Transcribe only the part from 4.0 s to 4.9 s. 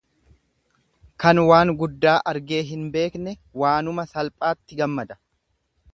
salphaatti